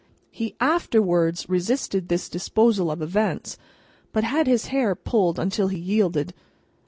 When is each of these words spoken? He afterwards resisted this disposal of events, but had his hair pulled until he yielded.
He 0.31 0.55
afterwards 0.59 1.47
resisted 1.47 2.07
this 2.09 2.27
disposal 2.27 2.89
of 2.89 3.03
events, 3.03 3.59
but 4.11 4.23
had 4.23 4.47
his 4.47 4.69
hair 4.73 4.95
pulled 4.95 5.37
until 5.37 5.67
he 5.67 5.77
yielded. 5.77 6.33